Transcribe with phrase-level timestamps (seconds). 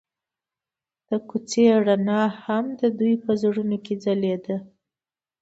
[1.07, 4.57] د کوڅه رڼا هم د دوی په زړونو کې ځلېده.